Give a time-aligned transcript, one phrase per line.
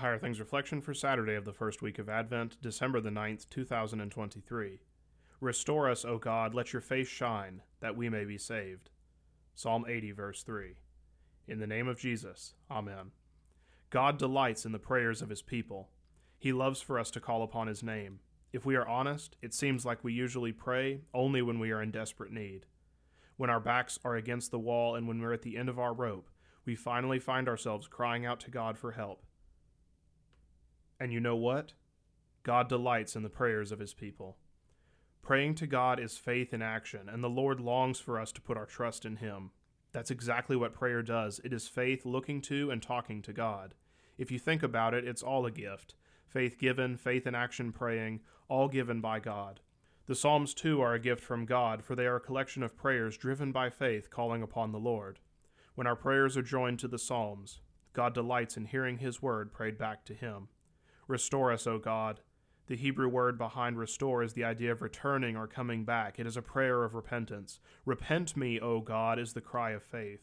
[0.00, 4.80] Higher Things Reflection for Saturday of the first week of Advent, December the 9th, 2023.
[5.42, 8.88] Restore us, O God, let your face shine, that we may be saved.
[9.54, 10.76] Psalm 80, verse 3.
[11.48, 13.10] In the name of Jesus, Amen.
[13.90, 15.90] God delights in the prayers of his people.
[16.38, 18.20] He loves for us to call upon his name.
[18.54, 21.90] If we are honest, it seems like we usually pray only when we are in
[21.90, 22.64] desperate need.
[23.36, 25.92] When our backs are against the wall and when we're at the end of our
[25.92, 26.30] rope,
[26.64, 29.26] we finally find ourselves crying out to God for help.
[31.00, 31.72] And you know what?
[32.42, 34.36] God delights in the prayers of his people.
[35.22, 38.56] Praying to God is faith in action, and the Lord longs for us to put
[38.56, 39.50] our trust in him.
[39.92, 41.40] That's exactly what prayer does.
[41.42, 43.74] It is faith looking to and talking to God.
[44.18, 45.94] If you think about it, it's all a gift.
[46.26, 49.60] Faith given, faith in action praying, all given by God.
[50.06, 53.16] The Psalms, too, are a gift from God, for they are a collection of prayers
[53.16, 55.18] driven by faith calling upon the Lord.
[55.74, 57.60] When our prayers are joined to the Psalms,
[57.92, 60.48] God delights in hearing His word prayed back to Him.
[61.10, 62.20] Restore us, O God.
[62.68, 66.20] The Hebrew word behind restore is the idea of returning or coming back.
[66.20, 67.58] It is a prayer of repentance.
[67.84, 70.20] Repent me, O God, is the cry of faith.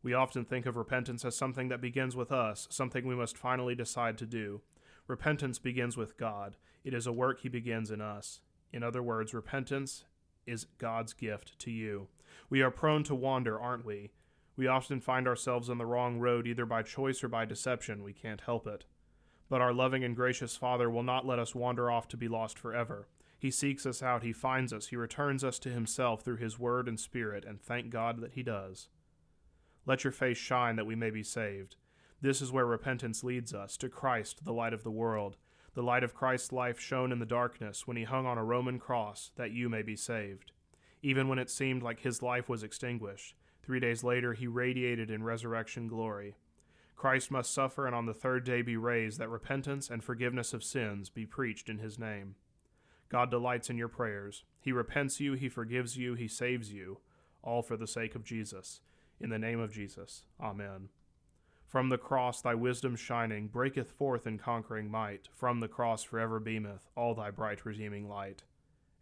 [0.00, 3.74] We often think of repentance as something that begins with us, something we must finally
[3.74, 4.60] decide to do.
[5.08, 6.56] Repentance begins with God.
[6.84, 8.42] It is a work He begins in us.
[8.72, 10.04] In other words, repentance
[10.46, 12.06] is God's gift to you.
[12.48, 14.12] We are prone to wander, aren't we?
[14.56, 18.04] We often find ourselves on the wrong road either by choice or by deception.
[18.04, 18.84] We can't help it.
[19.52, 22.58] But our loving and gracious Father will not let us wander off to be lost
[22.58, 23.06] forever.
[23.38, 26.88] He seeks us out, He finds us, He returns us to Himself through His Word
[26.88, 28.88] and Spirit, and thank God that He does.
[29.84, 31.76] Let your face shine that we may be saved.
[32.22, 35.36] This is where repentance leads us, to Christ, the light of the world,
[35.74, 38.78] the light of Christ's life shone in the darkness when He hung on a Roman
[38.78, 40.52] cross, that you may be saved.
[41.02, 45.22] Even when it seemed like His life was extinguished, three days later He radiated in
[45.22, 46.36] resurrection glory.
[47.02, 50.62] Christ must suffer and on the third day be raised, that repentance and forgiveness of
[50.62, 52.36] sins be preached in his name.
[53.08, 54.44] God delights in your prayers.
[54.60, 57.00] He repents you, he forgives you, he saves you,
[57.42, 58.82] all for the sake of Jesus.
[59.20, 60.22] In the name of Jesus.
[60.40, 60.90] Amen.
[61.66, 65.28] From the cross thy wisdom shining breaketh forth in conquering might.
[65.34, 68.44] From the cross forever beameth all thy bright redeeming light.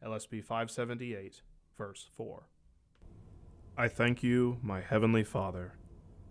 [0.02, 1.42] LSB 578,
[1.76, 2.44] verse 4.
[3.76, 5.74] I thank you, my heavenly Father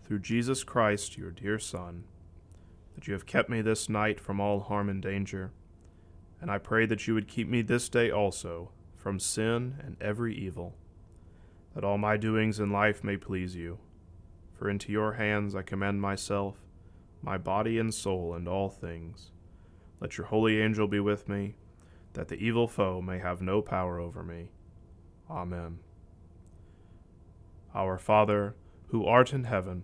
[0.09, 2.03] through Jesus Christ, your dear Son,
[2.95, 5.51] that you have kept me this night from all harm and danger,
[6.41, 10.35] and I pray that you would keep me this day also from sin and every
[10.35, 10.73] evil,
[11.75, 13.77] that all my doings in life may please you.
[14.55, 16.55] For into your hands I commend myself,
[17.21, 19.29] my body and soul, and all things.
[19.99, 21.53] Let your holy angel be with me,
[22.13, 24.49] that the evil foe may have no power over me.
[25.29, 25.77] Amen.
[27.75, 28.55] Our Father,
[28.87, 29.83] who art in heaven,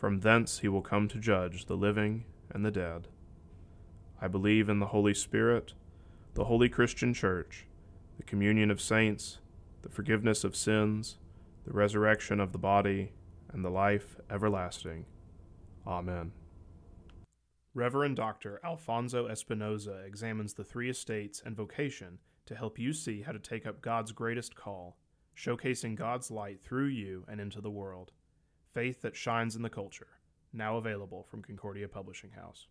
[0.00, 3.08] From thence he will come to judge the living and the dead.
[4.18, 5.74] I believe in the Holy Spirit,
[6.32, 7.66] the holy Christian Church,
[8.16, 9.40] the communion of saints,
[9.82, 11.18] the forgiveness of sins,
[11.66, 13.12] the resurrection of the body,
[13.52, 15.04] and the life everlasting.
[15.86, 16.32] Amen.
[17.74, 18.58] Reverend Dr.
[18.64, 23.66] Alfonso Espinosa examines the three estates and vocation to help you see how to take
[23.66, 24.96] up God's greatest call,
[25.36, 28.12] showcasing God's light through you and into the world.
[28.72, 30.06] Faith that Shines in the Culture,
[30.52, 32.68] now available from Concordia Publishing House.